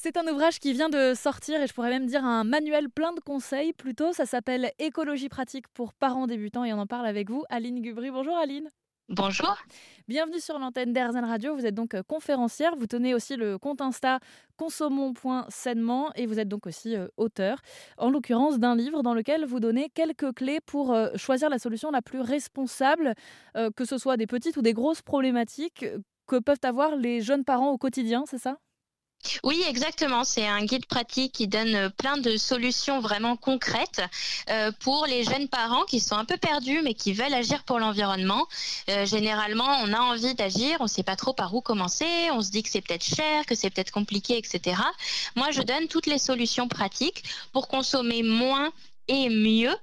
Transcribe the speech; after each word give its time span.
C'est 0.00 0.16
un 0.16 0.28
ouvrage 0.28 0.60
qui 0.60 0.72
vient 0.72 0.88
de 0.88 1.12
sortir 1.12 1.60
et 1.60 1.66
je 1.66 1.74
pourrais 1.74 1.90
même 1.90 2.06
dire 2.06 2.24
un 2.24 2.44
manuel 2.44 2.88
plein 2.88 3.12
de 3.12 3.18
conseils 3.18 3.72
plutôt. 3.72 4.12
Ça 4.12 4.26
s'appelle 4.26 4.70
Écologie 4.78 5.28
pratique 5.28 5.66
pour 5.74 5.92
parents 5.92 6.28
débutants 6.28 6.62
et 6.62 6.72
on 6.72 6.78
en 6.78 6.86
parle 6.86 7.04
avec 7.04 7.28
vous, 7.28 7.42
Aline 7.48 7.82
Gubry. 7.82 8.12
Bonjour 8.12 8.36
Aline. 8.36 8.68
Bonjour. 9.08 9.56
Bienvenue 10.06 10.38
sur 10.38 10.60
l'antenne 10.60 10.92
d'Airzen 10.92 11.24
Radio. 11.24 11.56
Vous 11.56 11.66
êtes 11.66 11.74
donc 11.74 11.94
euh, 11.94 12.04
conférencière. 12.06 12.76
Vous 12.76 12.86
tenez 12.86 13.12
aussi 13.12 13.34
le 13.34 13.58
compte 13.58 13.80
Insta 13.80 14.20
consommons.sainement 14.56 16.12
et 16.14 16.26
vous 16.26 16.38
êtes 16.38 16.48
donc 16.48 16.68
aussi 16.68 16.94
euh, 16.94 17.08
auteur, 17.16 17.58
en 17.96 18.08
l'occurrence 18.08 18.60
d'un 18.60 18.76
livre 18.76 19.02
dans 19.02 19.14
lequel 19.14 19.46
vous 19.46 19.58
donnez 19.58 19.88
quelques 19.88 20.32
clés 20.32 20.60
pour 20.64 20.92
euh, 20.92 21.08
choisir 21.16 21.50
la 21.50 21.58
solution 21.58 21.90
la 21.90 22.02
plus 22.02 22.20
responsable, 22.20 23.14
que 23.74 23.84
ce 23.84 23.98
soit 23.98 24.16
des 24.16 24.28
petites 24.28 24.56
ou 24.56 24.62
des 24.62 24.74
grosses 24.74 25.02
problématiques 25.02 25.84
que 26.28 26.38
peuvent 26.38 26.60
avoir 26.62 26.94
les 26.94 27.20
jeunes 27.20 27.44
parents 27.44 27.70
au 27.70 27.78
quotidien, 27.78 28.22
c'est 28.28 28.38
ça? 28.38 28.58
Oui, 29.42 29.62
exactement. 29.68 30.24
C'est 30.24 30.46
un 30.46 30.64
guide 30.64 30.86
pratique 30.86 31.32
qui 31.32 31.48
donne 31.48 31.74
euh, 31.74 31.90
plein 31.90 32.16
de 32.16 32.36
solutions 32.36 33.00
vraiment 33.00 33.36
concrètes 33.36 34.00
euh, 34.50 34.72
pour 34.80 35.06
les 35.06 35.24
jeunes 35.24 35.48
parents 35.48 35.84
qui 35.84 36.00
sont 36.00 36.16
un 36.16 36.24
peu 36.24 36.36
perdus 36.36 36.80
mais 36.82 36.94
qui 36.94 37.12
veulent 37.12 37.34
agir 37.34 37.64
pour 37.64 37.78
l'environnement. 37.78 38.46
Euh, 38.88 39.06
généralement, 39.06 39.80
on 39.82 39.92
a 39.92 40.00
envie 40.00 40.34
d'agir, 40.34 40.76
on 40.80 40.84
ne 40.84 40.88
sait 40.88 41.02
pas 41.02 41.16
trop 41.16 41.32
par 41.32 41.54
où 41.54 41.60
commencer, 41.60 42.06
on 42.32 42.42
se 42.42 42.50
dit 42.50 42.62
que 42.62 42.70
c'est 42.70 42.80
peut-être 42.80 43.04
cher, 43.04 43.44
que 43.46 43.54
c'est 43.54 43.70
peut-être 43.70 43.90
compliqué, 43.90 44.38
etc. 44.38 44.80
Moi, 45.36 45.50
je 45.50 45.62
donne 45.62 45.88
toutes 45.88 46.06
les 46.06 46.18
solutions 46.18 46.68
pratiques 46.68 47.24
pour 47.52 47.68
consommer 47.68 48.22
moins 48.22 48.72
et 49.08 49.30
mieux 49.30 49.74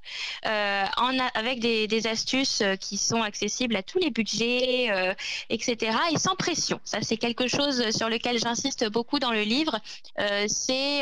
euh, 0.45 0.85
avec 1.33 1.59
des, 1.59 2.07
astuces 2.07 2.61
euh, 2.61 2.75
qui 2.75 2.97
sont 2.97 3.23
accessibles 3.23 3.75
à 3.75 3.81
tous 3.81 3.97
les 3.97 4.11
budgets, 4.11 4.91
euh, 4.91 5.13
etc. 5.49 5.97
et 6.11 6.19
sans 6.19 6.35
pression. 6.35 6.79
Ça, 6.83 6.99
c'est 7.01 7.17
quelque 7.17 7.47
chose 7.47 7.89
sur 7.91 8.09
lequel 8.09 8.37
j'insiste 8.37 8.87
beaucoup 8.89 9.17
dans 9.17 9.31
le 9.31 9.41
livre. 9.41 9.79
C'est 10.47 11.01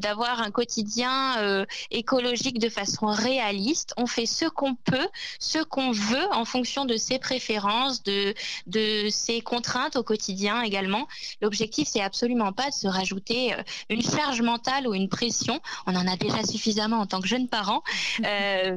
d'avoir 0.00 0.40
un 0.40 0.50
quotidien 0.50 1.66
écologique 1.90 2.58
de 2.58 2.68
façon 2.68 3.06
réaliste. 3.06 3.94
On 3.96 4.06
fait 4.06 4.26
ce 4.26 4.44
qu'on 4.46 4.74
peut, 4.74 5.08
ce 5.40 5.58
qu'on 5.58 5.90
veut 5.90 6.32
en 6.32 6.44
fonction 6.44 6.84
de 6.84 6.96
ses 6.96 7.18
préférences, 7.18 8.02
de, 8.02 8.34
de 8.66 9.08
ses 9.10 9.40
contraintes 9.40 9.96
au 9.96 10.02
quotidien 10.02 10.62
également. 10.62 11.08
L'objectif, 11.40 11.88
c'est 11.88 12.02
absolument 12.02 12.52
pas 12.52 12.68
de 12.68 12.74
se 12.74 12.86
rajouter 12.86 13.54
une 13.88 14.02
charge 14.02 14.42
mentale 14.42 14.86
ou 14.86 14.94
une 14.94 15.08
pression. 15.08 15.60
On 15.86 15.96
en 15.96 16.06
a 16.06 16.16
déjà 16.16 16.44
suffisamment 16.44 17.00
en 17.00 17.06
tant 17.16 17.22
que 17.22 17.28
jeunes 17.28 17.48
parents. 17.48 17.82
Euh, 18.24 18.76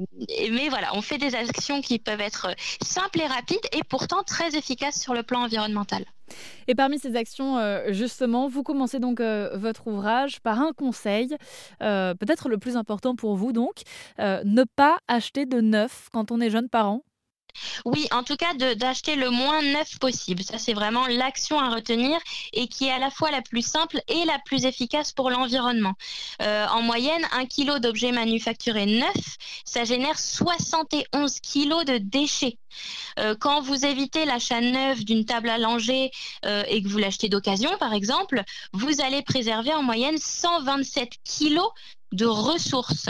mais 0.52 0.70
voilà, 0.70 0.96
on 0.96 1.02
fait 1.02 1.18
des 1.18 1.34
actions 1.34 1.82
qui 1.82 1.98
peuvent 1.98 2.22
être 2.22 2.50
simples 2.82 3.22
et 3.22 3.26
rapides 3.26 3.66
et 3.72 3.84
pourtant 3.84 4.22
très 4.24 4.56
efficaces 4.56 5.00
sur 5.00 5.14
le 5.14 5.24
plan 5.24 5.44
environnemental. 5.44 6.06
Et 6.68 6.76
parmi 6.76 7.00
ces 7.00 7.16
actions, 7.16 7.58
euh, 7.58 7.92
justement, 7.92 8.48
vous 8.48 8.62
commencez 8.62 9.00
donc 9.00 9.22
euh, 9.22 9.50
votre 9.56 9.88
ouvrage 9.88 10.42
par 10.42 10.60
un 10.60 10.74
conseil, 10.74 11.36
peut-être 11.80 12.50
le 12.50 12.58
plus 12.58 12.76
important 12.76 13.16
pour 13.16 13.36
vous 13.38 13.54
donc, 13.54 13.82
ne 14.20 14.64
pas 14.76 14.98
acheter 15.08 15.46
de 15.46 15.62
neuf 15.62 16.10
quand 16.12 16.32
on 16.32 16.42
est 16.42 16.50
jeune 16.50 16.70
parent. 16.70 17.04
Oui, 17.86 18.08
en 18.12 18.24
tout 18.24 18.36
cas, 18.36 18.54
d'acheter 18.76 19.16
le 19.16 19.30
moins 19.30 19.62
neuf 19.62 19.98
possible. 20.00 20.44
Ça, 20.44 20.58
c'est 20.58 20.74
vraiment 20.74 21.08
l'action 21.08 21.60
à 21.60 21.70
retenir 21.70 22.18
et 22.54 22.68
qui 22.68 22.86
est 22.88 22.92
à 22.92 23.00
la 23.00 23.10
fois 23.10 23.32
la 23.32 23.42
plus 23.42 23.66
simple 23.66 24.02
et 24.08 24.26
la 24.26 24.40
plus 24.40 24.66
efficace 24.66 25.12
pour 25.12 25.30
l'environnement. 25.30 25.94
Euh, 26.42 26.66
en 26.68 26.82
moyenne, 26.82 27.26
un 27.32 27.46
kilo 27.46 27.80
d'objets 27.80 28.12
manufacturés 28.12 28.86
neufs, 28.86 29.38
ça 29.66 29.84
génère 29.84 30.20
71 30.20 31.40
kilos 31.42 31.86
de 31.86 31.98
déchets. 31.98 32.58
Euh, 33.20 33.36
quand 33.40 33.62
vous 33.62 33.86
évitez 33.86 34.26
l'achat 34.26 34.62
neuf 34.62 35.04
d'une 35.04 35.26
table 35.26 35.50
à 35.50 35.58
langer 35.58 36.12
euh, 36.46 36.64
et 36.68 36.82
que 36.82 36.88
vous 36.88 36.98
l'achetez 36.98 37.30
d'occasion, 37.30 37.70
par 37.80 37.94
exemple, 37.94 38.44
vous 38.74 39.02
allez 39.02 39.22
préserver 39.22 39.74
en 39.74 39.84
moyenne 39.84 40.18
127 40.18 41.10
kilos 41.24 41.70
de 42.12 42.26
ressources. 42.26 43.10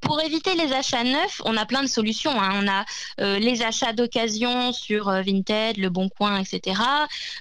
Pour 0.00 0.20
éviter 0.20 0.54
les 0.54 0.72
achats 0.72 1.04
neufs, 1.04 1.40
on 1.44 1.56
a 1.56 1.66
plein 1.66 1.82
de 1.82 1.88
solutions. 1.88 2.32
Hein. 2.40 2.60
On 2.62 2.68
a 2.68 2.84
euh, 3.20 3.38
les 3.38 3.62
achats 3.62 3.92
d'occasion 3.92 4.72
sur 4.72 5.08
euh, 5.08 5.22
Vinted, 5.22 5.76
Le 5.76 5.88
Bon 5.88 6.08
Coin, 6.08 6.38
etc. 6.38 6.80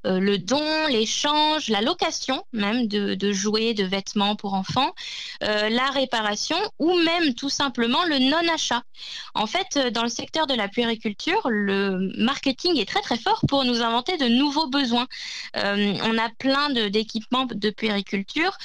Euh, 0.05 0.19
le 0.19 0.37
don, 0.37 0.87
l'échange, 0.87 1.69
la 1.69 1.81
location 1.81 2.43
même 2.53 2.87
de, 2.87 3.31
jouets, 3.31 3.73
de 3.73 3.83
vêtements 3.83 4.35
pour 4.35 4.53
enfants, 4.53 4.93
la 5.41 5.89
réparation 5.91 6.57
ou 6.79 6.93
même 6.99 7.33
tout 7.33 7.49
simplement 7.49 8.03
le 8.05 8.19
non-achat. 8.19 8.83
En 9.33 9.47
fait, 9.47 9.77
dans 9.93 10.03
le 10.03 10.09
secteur 10.09 10.47
de 10.47 10.53
la 10.53 10.67
puériculture, 10.67 11.41
le 11.49 12.11
marketing 12.17 12.77
est 12.77 12.87
très 12.87 13.01
très 13.01 13.17
fort 13.17 13.41
pour 13.47 13.63
nous 13.65 13.81
inventer 13.81 14.17
de 14.17 14.27
nouveaux 14.27 14.67
besoins. 14.67 15.07
on 15.55 16.17
a 16.17 16.29
plein 16.37 16.69
d'équipements 16.69 17.45
de, 17.45 17.53
de, 17.53 17.69
puériculture 17.69 18.57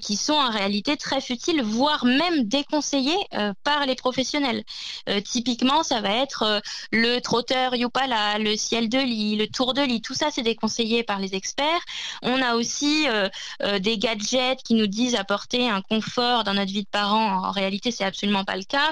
qui 0.00 0.16
sont 0.16 0.34
en 0.34 0.50
réalité 0.50 0.96
très 0.96 1.20
futiles, 1.20 1.62
voire 1.80 2.04
même 2.04 2.44
déconseillé 2.44 3.16
euh, 3.32 3.54
par 3.64 3.86
les 3.86 3.94
professionnels. 3.94 4.64
Euh, 5.08 5.22
typiquement, 5.22 5.82
ça 5.82 6.02
va 6.02 6.10
être 6.10 6.42
euh, 6.42 6.60
le 6.92 7.20
trotteur 7.20 7.74
Yupala, 7.74 8.38
le 8.38 8.54
ciel 8.54 8.90
de 8.90 8.98
lit, 8.98 9.36
le 9.36 9.46
tour 9.46 9.72
de 9.72 9.80
lit, 9.80 10.02
tout 10.02 10.12
ça 10.12 10.26
c'est 10.30 10.42
déconseillé 10.42 11.04
par 11.04 11.18
les 11.20 11.34
experts. 11.34 11.80
On 12.22 12.42
a 12.42 12.54
aussi 12.54 13.06
des 13.80 13.96
gadgets 13.98 14.62
qui 14.62 14.74
nous 14.74 14.86
disent 14.86 15.14
apporter 15.14 15.68
un 15.68 15.80
confort 15.80 16.44
dans 16.44 16.54
notre 16.54 16.72
vie 16.72 16.82
de 16.82 16.88
parents. 16.88 17.46
En 17.48 17.50
réalité, 17.50 17.90
c'est 17.90 18.04
absolument 18.04 18.44
pas 18.44 18.56
le 18.56 18.64
cas, 18.64 18.90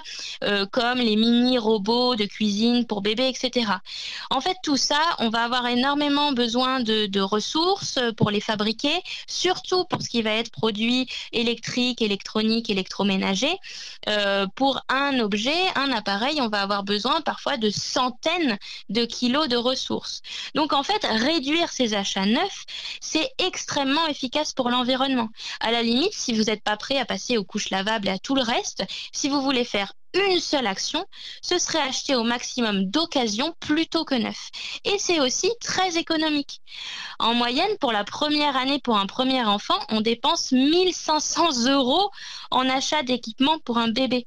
comme 0.72 0.98
les 0.98 1.16
mini 1.16 1.58
robots 1.58 2.16
de 2.16 2.24
cuisine 2.24 2.86
pour 2.86 3.02
bébés, 3.02 3.28
etc. 3.28 3.72
En 4.30 4.40
fait, 4.40 4.56
tout 4.62 4.76
ça, 4.76 5.00
on 5.18 5.28
va 5.28 5.44
avoir 5.44 5.66
énormément 5.66 6.32
besoin 6.32 6.80
de, 6.80 7.06
de 7.06 7.20
ressources 7.20 7.98
pour 8.16 8.30
les 8.30 8.40
fabriquer, 8.40 8.96
surtout 9.26 9.84
pour 9.84 10.02
ce 10.02 10.08
qui 10.08 10.22
va 10.22 10.32
être 10.32 10.50
produit 10.50 11.08
électrique, 11.32 12.00
électronique, 12.02 12.70
électroménager, 12.78 13.54
euh, 14.08 14.46
pour 14.54 14.80
un 14.88 15.18
objet, 15.18 15.56
un 15.74 15.90
appareil, 15.92 16.40
on 16.40 16.48
va 16.48 16.62
avoir 16.62 16.84
besoin 16.84 17.20
parfois 17.20 17.56
de 17.56 17.70
centaines 17.70 18.56
de 18.88 19.04
kilos 19.04 19.48
de 19.48 19.56
ressources. 19.56 20.22
Donc 20.54 20.72
en 20.72 20.82
fait, 20.82 21.04
réduire 21.04 21.68
ces 21.70 21.94
achats 21.94 22.26
neufs, 22.26 22.64
c'est 23.00 23.28
extrêmement 23.38 24.06
efficace 24.06 24.52
pour 24.52 24.70
l'environnement. 24.70 25.28
À 25.60 25.70
la 25.70 25.82
limite, 25.82 26.14
si 26.14 26.32
vous 26.32 26.44
n'êtes 26.44 26.62
pas 26.62 26.76
prêt 26.76 26.98
à 26.98 27.04
passer 27.04 27.36
aux 27.36 27.44
couches 27.44 27.70
lavables 27.70 28.08
et 28.08 28.12
à 28.12 28.18
tout 28.18 28.34
le 28.34 28.42
reste, 28.42 28.84
si 29.12 29.28
vous 29.28 29.42
voulez 29.42 29.64
faire 29.64 29.92
une 30.14 30.40
seule 30.40 30.66
action, 30.66 31.04
ce 31.42 31.58
serait 31.58 31.80
acheter 31.80 32.14
au 32.14 32.22
maximum 32.22 32.84
d'occasion 32.86 33.54
plutôt 33.60 34.04
que 34.04 34.14
neuf. 34.14 34.48
Et 34.84 34.98
c'est 34.98 35.20
aussi 35.20 35.50
très 35.60 35.96
économique. 35.96 36.60
En 37.18 37.34
moyenne, 37.34 37.76
pour 37.80 37.92
la 37.92 38.04
première 38.04 38.56
année 38.56 38.80
pour 38.80 38.96
un 38.96 39.06
premier 39.06 39.44
enfant, 39.44 39.78
on 39.90 40.00
dépense 40.00 40.52
1500 40.52 41.66
euros 41.68 42.10
en 42.50 42.68
achat 42.68 43.02
d'équipement 43.02 43.58
pour 43.60 43.78
un 43.78 43.88
bébé. 43.88 44.24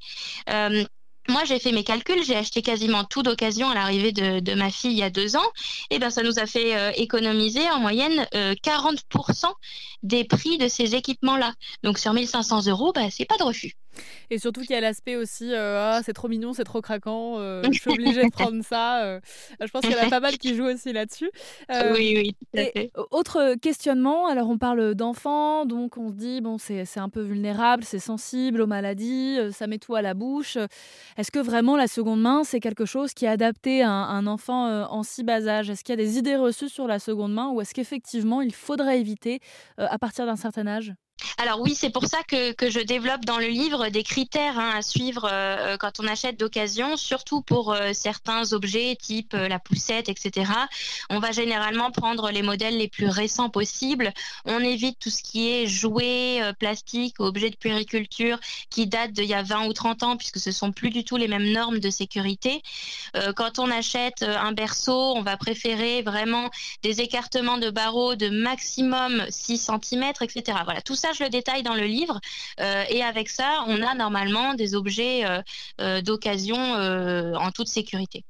Euh, 0.50 0.84
moi, 1.30 1.44
j'ai 1.46 1.60
fait 1.60 1.72
mes 1.72 1.84
calculs, 1.84 2.24
j'ai 2.24 2.36
acheté 2.36 2.62
quasiment 2.62 3.04
tout 3.04 3.24
d'occasion 3.24 3.70
à 3.70 3.76
l'arrivée 3.76 4.12
de, 4.12 4.54
ma 4.56 4.72
fille 4.72 4.92
il 4.92 4.98
y 4.98 5.04
a 5.04 5.10
deux 5.10 5.36
ans. 5.36 5.52
Et 5.90 6.00
ben, 6.00 6.10
ça 6.10 6.24
nous 6.24 6.40
a 6.40 6.46
fait 6.46 6.76
euh, 6.76 6.92
économiser 6.96 7.70
en 7.70 7.80
moyenne 7.80 8.28
40% 8.34 9.46
euh, 9.46 9.50
des 10.04 10.24
prix 10.24 10.58
de 10.58 10.68
ces 10.68 10.96
équipements-là. 10.96 11.54
Donc, 11.84 12.00
sur 12.00 12.14
1500 12.14 12.66
euros, 12.68 12.92
bah, 12.94 13.10
c'est 13.12 13.26
pas 13.26 13.38
de 13.38 13.44
refus. 13.44 13.76
Et 14.30 14.40
surtout 14.40 14.62
qu'il 14.62 14.72
y 14.72 14.76
a 14.76 14.82
l'aspect 14.82 15.16
aussi, 15.16 15.54
euh, 15.54 15.78
ah, 15.80 16.02
c'est 16.04 16.14
trop 16.14 16.28
mignon, 16.28 16.54
c'est 16.54 16.64
trop 16.64 16.82
craquant, 16.82 17.40
euh, 17.40 17.64
je 17.72 17.80
suis 17.80 17.92
obligée 17.92 18.24
de 18.24 18.32
prendre 18.32 18.64
ça. 18.64 19.04
Euh. 19.04 19.20
je 19.60 19.68
pense 19.68 19.82
qu'il 19.82 19.92
y 19.92 19.96
en 19.96 20.08
a 20.08 20.10
pas 20.10 20.20
mal 20.20 20.38
qui 20.38 20.56
jouent 20.56 20.70
aussi 20.70 20.94
là-dessus. 20.94 21.30
oui, 21.94 22.36
oui. 22.56 22.92
autre 23.12 23.56
questionnement, 23.56 24.28
alors 24.28 24.50
on 24.50 24.58
parle 24.58 24.96
d'enfants, 24.96 25.66
donc 25.66 25.98
on 25.98 26.10
se 26.10 26.16
dit, 26.16 26.42
bon, 26.42 26.58
c'est 26.58 26.86
un 26.98 27.10
peu 27.10 27.22
vulnérable, 27.22 27.84
c'est 27.84 28.00
sensible 28.00 28.62
aux 28.62 28.68
maladies, 28.68 29.38
ça 29.52 29.68
met 29.68 29.78
tout 29.78 29.96
à 29.96 30.02
la 30.02 30.14
bouche. 30.14 30.58
Est-ce 31.18 31.32
que 31.32 31.40
vraiment 31.40 31.76
la 31.76 31.88
seconde 31.88 32.22
main, 32.22 32.44
c'est 32.44 32.60
quelque 32.60 32.86
chose 32.86 33.14
qui 33.14 33.26
est 33.26 33.30
adapté 33.30 33.82
à 33.82 33.90
un, 33.90 34.28
enfant 34.28 34.86
en 34.90 35.04
si 35.04 35.24
bas 35.24 35.48
âge? 35.48 35.70
Est-ce 35.70 35.84
qu'il 35.84 35.94
y 35.94 36.02
a 36.02 36.04
des 36.04 36.18
idées 36.18 36.36
reçues 36.36 36.70
sur 36.70 36.88
la 36.88 37.00
seconde 37.00 37.34
main 37.34 37.50
ou 37.50 37.62
est-ce 37.62 37.74
qu'effectivement 37.74 38.42
il 38.42 38.54
faudrait 38.54 39.00
éviter 39.00 39.40
à 39.78 39.98
partir 39.98 40.26
d'un 40.26 40.36
certain 40.36 40.68
âge? 40.68 40.94
Alors 41.38 41.60
oui, 41.62 41.76
c'est 41.76 41.90
pour 41.90 42.06
ça 42.06 42.20
que, 42.24 42.54
je 42.70 42.80
développe 42.80 43.26
dans 43.26 43.38
le 43.38 43.48
livre 43.48 43.90
des 43.90 44.04
critères 44.04 44.58
hein, 44.58 44.72
à 44.76 44.82
suivre 44.82 45.28
euh, 45.32 45.78
quand 45.78 46.00
on 46.00 46.08
achète 46.08 46.40
d'occasion, 46.40 46.98
surtout 46.98 47.42
pour 47.42 47.74
euh, 47.74 47.92
certains 47.94 48.54
objets 48.54 48.96
type 48.96 49.34
euh, 49.34 49.48
la 49.48 49.60
poussette, 49.60 50.10
etc. 50.10 50.52
On 51.10 51.20
va 51.20 51.32
généralement 51.32 51.92
prendre 51.92 52.32
les 52.32 52.42
modèles 52.42 52.78
les 52.78 52.88
plus 52.88 53.08
récents 53.08 53.50
possibles. 53.50 54.14
On 54.46 54.60
évite 54.60 55.00
tout 55.00 55.10
ce 55.10 55.24
qui 55.24 55.50
est 55.50 55.68
jouets, 55.68 56.42
plastique, 56.60 57.20
objets 57.20 57.50
de 57.50 57.56
puériculture 57.56 58.40
qui 58.70 58.88
datent 58.88 59.12
d'il 59.12 59.26
y 59.26 59.34
a 59.34 59.44
20 59.44 59.68
ou 59.68 59.74
30 59.74 60.04
ans 60.04 60.18
puisque 60.18 60.40
ce 60.40 60.52
sont 60.52 60.72
plus 60.72 60.90
du 60.90 61.04
tout 61.04 61.18
les 61.18 61.28
mêmes 61.28 61.52
normes 61.52 61.80
de 61.80 61.90
sécurité. 61.90 62.62
quand 63.36 63.60
on 63.60 63.70
achète 63.70 64.24
un 64.24 64.52
berceau, 64.52 65.14
on 65.16 65.22
va 65.22 65.38
préférer 65.38 66.02
vraiment 66.02 66.50
des 66.84 67.02
écartements 67.02 67.58
de 67.58 67.70
barreaux 67.70 68.16
de 68.16 68.30
maximum 68.30 69.26
6 69.30 69.70
cm, 69.82 70.12
etc. 70.22 70.58
Voilà, 70.64 70.82
tout 70.82 70.96
ça 70.96 71.11
je 71.14 71.24
le 71.24 71.30
détaille 71.30 71.64
dans 71.64 71.76
le 71.76 71.86
livre. 71.86 72.20
Euh, 72.60 72.84
et 72.90 73.04
avec 73.04 73.30
ça, 73.30 73.64
on 73.68 73.82
a 73.82 73.96
normalement 73.96 74.54
des 74.54 74.76
objets 74.76 75.26
euh, 75.26 75.42
euh, 75.80 76.02
d'occasion 76.02 76.58
en 76.58 77.52
toute 77.52 77.68
sécurité. 77.68 78.24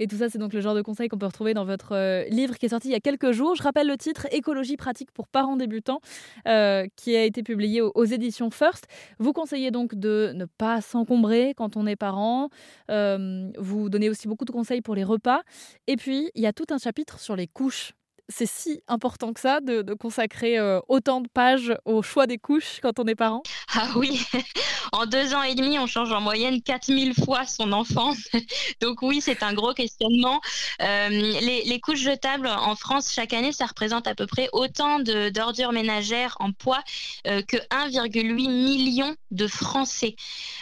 Et 0.00 0.08
tout 0.08 0.16
ça, 0.16 0.28
c'est 0.28 0.38
donc 0.38 0.52
le 0.52 0.60
genre 0.60 0.74
de 0.74 0.82
conseils 0.82 1.08
qu'on 1.08 1.18
peut 1.18 1.26
retrouver 1.26 1.54
dans 1.54 1.64
votre 1.64 2.26
livre 2.28 2.58
qui 2.58 2.66
est 2.66 2.70
sorti 2.70 2.88
il 2.88 2.90
y 2.90 2.96
a 2.96 3.00
quelques 3.00 3.30
jours. 3.30 3.54
Je 3.54 3.62
rappelle 3.62 3.86
le 3.86 3.96
titre 3.96 4.26
Écologie 4.32 4.76
pratique 4.76 5.12
pour 5.12 5.28
parents 5.28 5.56
débutants, 5.56 6.00
qui 6.44 7.16
a 7.16 7.24
été 7.24 7.44
publié 7.44 7.80
aux, 7.80 8.04
éditions 8.04 8.50
First. 8.50 8.88
Vous 9.20 9.32
conseillez 9.32 9.70
donc 9.70 9.94
de 9.94 10.32
ne 10.34 10.44
pas 10.44 10.80
s'encombrer 10.80 11.54
quand 11.56 11.76
on 11.76 11.86
est 11.86 11.94
parent. 11.94 12.48
Vous 12.88 13.88
donnez 13.88 14.10
aussi 14.10 14.26
beaucoup 14.26 14.44
de 14.44 14.52
conseils 14.52 14.80
pour 14.80 14.96
les 14.96 15.04
repas. 15.04 15.42
Et 15.86 15.94
puis, 15.96 16.30
il 16.34 16.42
y 16.42 16.46
a 16.46 16.52
tout 16.52 16.66
un 16.70 16.78
chapitre 16.78 17.20
sur 17.20 17.36
les 17.36 17.46
couches 17.46 17.92
c'est 18.30 18.48
si 18.48 18.82
important 18.88 19.32
que 19.32 19.40
ça 19.40 19.60
de, 19.60 19.82
consacrer 19.94 20.58
euh, 20.58 20.80
autant 20.88 21.20
de 21.20 21.28
pages 21.28 21.74
au 21.84 22.02
choix 22.02 22.26
des 22.26 22.38
couches 22.38 22.78
quand 22.80 22.98
on 22.98 23.04
est 23.04 23.14
parent? 23.14 23.42
Ah 23.74 23.88
oui, 23.96 24.22
en 24.92 25.04
deux 25.06 25.34
ans 25.34 25.42
et 25.42 25.54
demi, 25.54 25.78
on 25.78 25.86
change 25.86 26.12
en 26.12 26.20
moyenne 26.20 26.62
4000 26.62 27.14
fois 27.14 27.44
son 27.46 27.72
enfant. 27.72 28.14
Donc 28.80 29.02
oui, 29.02 29.20
c'est 29.20 29.42
un 29.42 29.52
gros 29.52 29.74
questionnement. 29.74 30.40
Euh, 30.80 31.08
les, 31.08 31.80
couches 31.80 32.00
jetables 32.00 32.46
en 32.46 32.76
France, 32.76 33.12
chaque 33.12 33.32
année, 33.32 33.52
ça 33.52 33.66
représente 33.66 34.06
à 34.06 34.14
peu 34.14 34.26
près 34.26 34.48
autant 34.52 35.00
d'ordures 35.00 35.72
ménagères 35.72 36.36
en 36.40 36.52
poids 36.52 36.82
euh, 37.26 37.42
que 37.42 37.56
1,8 37.56 38.24
million 38.48 39.16
de 39.30 39.46
Français. 39.46 40.14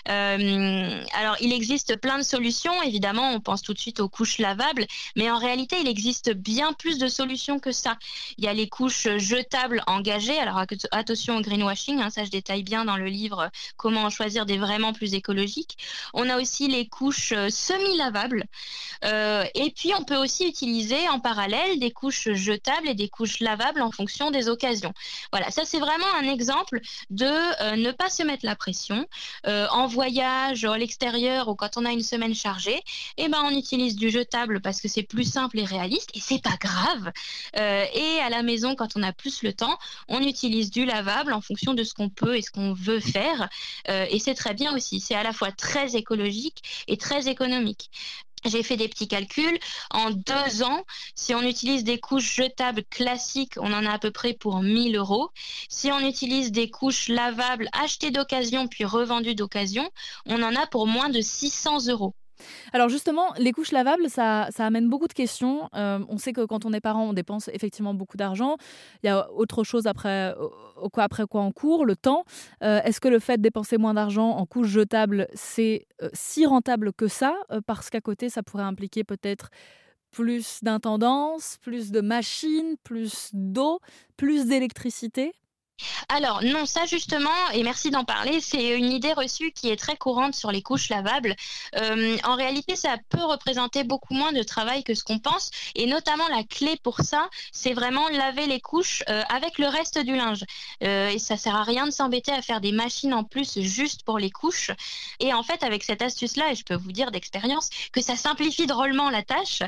alors, 0.06 1.36
il 1.40 1.52
existe 1.52 2.00
plein 2.00 2.18
de 2.18 2.22
solutions. 2.22 2.82
Évidemment, 2.82 3.32
on 3.32 3.40
pense 3.40 3.62
tout 3.62 3.74
de 3.74 3.78
suite 3.78 4.00
aux 4.00 4.08
couches 4.08 4.38
lavables, 4.38 4.86
mais 5.16 5.30
en 5.30 5.38
réalité, 5.38 5.76
il 5.80 5.88
existe 5.88 6.32
bien 6.32 6.72
plus 6.72 6.98
de 6.98 7.08
solutions 7.08 7.57
que 7.60 7.72
ça. 7.72 7.98
Il 8.36 8.44
y 8.44 8.48
a 8.48 8.52
les 8.52 8.68
couches 8.68 9.08
jetables 9.18 9.82
engagées. 9.86 10.38
Alors 10.38 10.62
attention 10.90 11.36
au 11.36 11.40
greenwashing, 11.40 12.00
hein, 12.00 12.10
ça 12.10 12.24
je 12.24 12.30
détaille 12.30 12.62
bien 12.62 12.84
dans 12.84 12.96
le 12.96 13.06
livre 13.06 13.50
comment 13.76 14.10
choisir 14.10 14.46
des 14.46 14.58
vraiment 14.58 14.92
plus 14.92 15.14
écologiques. 15.14 15.76
On 16.14 16.28
a 16.28 16.38
aussi 16.38 16.68
les 16.68 16.88
couches 16.88 17.32
euh, 17.32 17.48
semi-lavables. 17.50 18.44
Euh, 19.04 19.44
et 19.54 19.70
puis 19.70 19.92
on 19.98 20.04
peut 20.04 20.16
aussi 20.16 20.46
utiliser 20.48 21.08
en 21.08 21.20
parallèle 21.20 21.78
des 21.78 21.90
couches 21.90 22.32
jetables 22.32 22.88
et 22.88 22.94
des 22.94 23.08
couches 23.08 23.40
lavables 23.40 23.82
en 23.82 23.90
fonction 23.90 24.30
des 24.30 24.48
occasions. 24.48 24.92
Voilà, 25.32 25.50
ça 25.50 25.64
c'est 25.64 25.78
vraiment 25.78 26.06
un 26.20 26.28
exemple 26.28 26.80
de 27.10 27.26
euh, 27.26 27.76
ne 27.76 27.92
pas 27.92 28.10
se 28.10 28.22
mettre 28.22 28.44
la 28.44 28.56
pression. 28.56 29.06
en 29.44 29.86
voyage, 29.86 30.64
à 30.64 30.78
l'extérieur 30.78 31.48
ou 31.48 31.54
quand 31.54 31.76
on 31.76 31.84
a 31.84 31.90
une 31.90 32.02
semaine 32.02 32.34
chargée, 32.34 32.80
eh 33.16 33.28
ben 33.28 33.42
on 33.44 33.50
utilise 33.50 33.96
du 33.96 34.10
jetable 34.10 34.60
parce 34.60 34.80
que 34.80 34.88
c'est 34.88 35.02
plus 35.02 35.24
simple 35.24 35.58
et 35.58 35.64
réaliste 35.64 36.10
et 36.14 36.20
c'est 36.20 36.42
pas 36.42 36.56
grave. 36.60 37.12
Euh, 37.56 37.84
et 37.94 38.20
à 38.20 38.30
la 38.30 38.42
maison, 38.42 38.74
quand 38.74 38.96
on 38.96 39.02
a 39.02 39.12
plus 39.12 39.42
le 39.42 39.52
temps, 39.52 39.78
on 40.08 40.20
utilise 40.20 40.70
du 40.70 40.84
lavable 40.84 41.32
en 41.32 41.40
fonction 41.40 41.74
de 41.74 41.82
ce 41.82 41.94
qu'on 41.94 42.08
peut 42.08 42.36
et 42.36 42.42
ce 42.42 42.50
qu'on 42.50 42.72
veut 42.72 43.00
faire. 43.00 43.48
Euh, 43.88 44.06
et 44.10 44.18
c'est 44.18 44.34
très 44.34 44.54
bien 44.54 44.74
aussi. 44.74 45.00
C'est 45.00 45.14
à 45.14 45.22
la 45.22 45.32
fois 45.32 45.52
très 45.52 45.96
écologique 45.96 46.84
et 46.86 46.96
très 46.96 47.28
économique. 47.28 47.90
J'ai 48.44 48.62
fait 48.62 48.76
des 48.76 48.88
petits 48.88 49.08
calculs. 49.08 49.58
En 49.90 50.10
deux 50.10 50.62
ans, 50.62 50.84
si 51.14 51.34
on 51.34 51.42
utilise 51.42 51.84
des 51.84 51.98
couches 51.98 52.36
jetables 52.36 52.84
classiques, 52.84 53.54
on 53.58 53.72
en 53.72 53.84
a 53.86 53.92
à 53.92 53.98
peu 53.98 54.10
près 54.10 54.34
pour 54.34 54.62
1000 54.62 54.96
euros. 54.96 55.30
Si 55.68 55.90
on 55.92 56.00
utilise 56.00 56.52
des 56.52 56.70
couches 56.70 57.08
lavables 57.08 57.68
achetées 57.72 58.10
d'occasion 58.10 58.68
puis 58.68 58.84
revendues 58.84 59.34
d'occasion, 59.34 59.90
on 60.26 60.42
en 60.42 60.54
a 60.54 60.66
pour 60.66 60.86
moins 60.86 61.08
de 61.08 61.20
600 61.20 61.88
euros. 61.88 62.14
Alors 62.72 62.88
justement, 62.88 63.32
les 63.38 63.52
couches 63.52 63.72
lavables, 63.72 64.08
ça, 64.08 64.48
amène 64.58 64.88
beaucoup 64.88 65.08
de 65.08 65.12
questions. 65.12 65.68
Euh, 65.74 66.00
on 66.08 66.18
sait 66.18 66.32
que 66.32 66.44
quand 66.44 66.64
on 66.64 66.72
est 66.72 66.80
parent, 66.80 67.04
on 67.08 67.12
dépense 67.12 67.48
effectivement 67.52 67.94
beaucoup 67.94 68.16
d'argent. 68.16 68.56
Il 69.02 69.06
y 69.06 69.10
a 69.10 69.30
autre 69.32 69.64
chose 69.64 69.86
après, 69.86 70.34
quoi, 70.92 71.04
après 71.04 71.26
quoi 71.26 71.42
en 71.42 71.52
cours, 71.52 71.84
le 71.84 71.96
temps. 71.96 72.24
Euh, 72.62 72.80
est-ce 72.84 73.00
que 73.00 73.08
le 73.08 73.18
fait 73.18 73.36
de 73.38 73.42
dépenser 73.42 73.78
moins 73.78 73.94
d'argent 73.94 74.30
en 74.30 74.46
couches 74.46 74.68
jetables, 74.68 75.28
c'est 75.34 75.86
euh, 76.02 76.08
si 76.12 76.46
rentable 76.46 76.92
que 76.92 77.08
ça 77.08 77.34
Parce 77.66 77.90
qu'à 77.90 78.00
côté, 78.00 78.28
ça 78.28 78.42
pourrait 78.42 78.64
impliquer 78.64 79.04
peut-être 79.04 79.50
plus 80.10 80.62
d'intendance, 80.62 81.58
plus 81.60 81.90
de 81.90 82.00
machines, 82.00 82.76
plus 82.82 83.30
d'eau, 83.32 83.80
plus 84.16 84.46
d'électricité? 84.46 85.32
Alors 86.08 86.42
non, 86.42 86.66
ça 86.66 86.86
justement, 86.86 87.30
et 87.52 87.62
merci 87.62 87.90
d'en 87.90 88.04
parler, 88.04 88.40
c'est 88.40 88.76
une 88.76 88.92
idée 88.92 89.12
reçue 89.12 89.52
qui 89.52 89.68
est 89.68 89.76
très 89.76 89.96
courante 89.96 90.34
sur 90.34 90.50
les 90.50 90.62
couches 90.62 90.88
lavables. 90.88 91.34
Euh, 91.76 92.16
en 92.24 92.34
réalité, 92.34 92.76
ça 92.76 92.96
peut 93.08 93.24
représenter 93.24 93.84
beaucoup 93.84 94.14
moins 94.14 94.32
de 94.32 94.42
travail 94.42 94.84
que 94.84 94.94
ce 94.94 95.04
qu'on 95.04 95.18
pense, 95.18 95.50
et 95.74 95.86
notamment 95.86 96.26
la 96.28 96.42
clé 96.44 96.76
pour 96.82 97.00
ça, 97.00 97.28
c'est 97.52 97.74
vraiment 97.74 98.08
laver 98.08 98.46
les 98.46 98.60
couches 98.60 99.02
euh, 99.08 99.22
avec 99.28 99.58
le 99.58 99.66
reste 99.66 99.98
du 99.98 100.16
linge. 100.16 100.44
Euh, 100.82 101.10
et 101.10 101.18
ça 101.18 101.36
sert 101.36 101.54
à 101.54 101.62
rien 101.62 101.86
de 101.86 101.90
s'embêter 101.90 102.32
à 102.32 102.42
faire 102.42 102.60
des 102.60 102.72
machines 102.72 103.14
en 103.14 103.24
plus 103.24 103.60
juste 103.60 104.02
pour 104.04 104.18
les 104.18 104.30
couches. 104.30 104.70
Et 105.20 105.32
en 105.32 105.42
fait, 105.42 105.62
avec 105.62 105.84
cette 105.84 106.02
astuce-là, 106.02 106.52
et 106.52 106.54
je 106.54 106.64
peux 106.64 106.76
vous 106.76 106.92
dire 106.92 107.10
d'expérience 107.10 107.70
que 107.92 108.00
ça 108.00 108.16
simplifie 108.16 108.66
drôlement 108.66 109.10
la 109.10 109.22
tâche. 109.22 109.62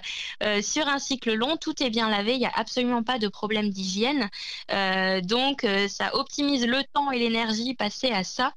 sur 0.62 0.88
un 0.88 0.98
cycle 0.98 1.34
long, 1.34 1.56
tout 1.56 1.82
est 1.82 1.90
bien 1.90 2.08
lavé, 2.08 2.34
il 2.34 2.38
n'y 2.38 2.46
a 2.46 2.52
absolument 2.54 3.02
pas 3.02 3.18
de 3.18 3.28
problème 3.28 3.70
d'hygiène. 3.70 4.28
donc 5.22 5.64
ça 6.00 6.16
optimise 6.16 6.66
le 6.66 6.82
temps 6.94 7.10
et 7.10 7.18
l'énergie 7.18 7.74
passée 7.74 8.10
à 8.10 8.24
ça. 8.24 8.54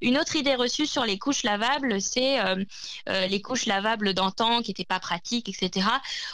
Une 0.00 0.16
autre 0.16 0.34
idée 0.34 0.54
reçue 0.54 0.86
sur 0.86 1.04
les 1.04 1.18
couches 1.18 1.42
lavables, 1.42 2.00
c'est 2.00 2.40
euh, 2.40 2.64
euh, 3.10 3.26
les 3.26 3.42
couches 3.42 3.66
lavables 3.66 4.14
d'antan 4.14 4.62
qui 4.62 4.70
n'étaient 4.70 4.84
pas 4.84 4.98
pratiques, 4.98 5.50
etc. 5.50 5.88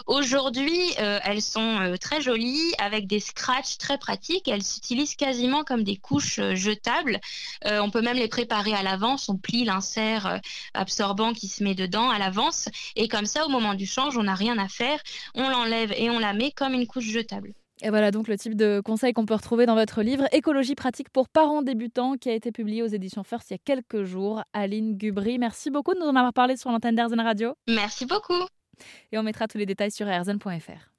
Aujourd'hui, 0.07 0.81
euh, 1.01 1.19
elles 1.25 1.43
sont 1.43 1.97
très 2.01 2.23
jolies 2.23 2.73
avec 2.79 3.09
des 3.09 3.19
scratchs 3.19 3.77
très 3.77 3.99
pratiques. 3.99 4.47
Elles 4.47 4.63
s'utilisent 4.63 5.17
quasiment 5.17 5.65
comme 5.65 5.83
des 5.83 5.97
couches 5.97 6.41
jetables. 6.55 7.19
on 7.65 7.91
peut 7.91 8.03
même 8.03 8.17
les 8.17 8.29
préparer 8.29 8.73
à 8.75 8.85
l'avance. 8.85 9.29
On 9.29 9.37
plie 9.37 9.65
l'insert 9.65 10.41
absorbant 10.75 11.33
qui 11.33 11.49
se 11.49 11.65
met 11.65 11.75
dedans 11.75 12.09
à 12.09 12.19
l'avance. 12.19 12.69
Et 12.95 13.09
comme 13.09 13.27
ça, 13.27 13.45
au 13.47 13.49
moment 13.49 13.75
du 13.75 13.87
change, 13.87 14.17
on 14.17 14.25
n'a 14.25 14.37
rien 14.37 14.59
à 14.59 14.69
faire. 14.69 15.01
On 15.35 15.49
l'enlève 15.49 15.93
et 15.97 16.09
on 16.11 16.21
la 16.21 16.35
met 16.35 16.53
comme 16.53 16.75
une 16.75 16.87
couche 16.87 17.11
jetable. 17.11 17.53
Et 17.81 17.91
voilà 17.91 18.11
donc 18.11 18.29
le 18.29 18.37
type 18.37 18.55
de 18.55 18.81
conseils 18.85 19.13
qu'on 19.13 19.27
peut 19.27 19.35
retrouver 19.35 19.67
dans 19.67 19.75
votre 19.75 20.03
livre 20.03 20.25
Écologie 20.33 20.75
pratique 20.75 21.11
pour 21.11 21.29
parents 21.29 21.63
débutants 21.63 22.17
qui 22.17 22.29
a 22.29 22.35
été 22.35 22.53
publié 22.53 22.83
aux 22.83 22.87
éditions 22.87 23.25
First 23.25 23.51
il 23.51 23.55
y 23.55 23.57
a 23.57 23.59
quelques 23.65 24.05
jours. 24.05 24.43
Aline 24.53 24.97
Gubry, 24.97 25.39
merci 25.39 25.71
beaucoup 25.71 25.95
de 25.95 25.99
nous 25.99 26.07
en 26.07 26.15
avoir 26.15 26.33
parlé 26.33 26.57
sur 26.57 26.71
l'antenne 26.71 26.95
d'Airzen 26.95 27.21
Radio. 27.21 27.55
Merci 27.69 28.07
beaucoup. 28.07 28.47
Et 29.11 29.19
on 29.19 29.23
mettra 29.23 29.49
tous 29.49 29.59
les 29.59 29.67
détails 29.67 29.91
sur 29.91 30.09
airzen.fr. 30.09 30.92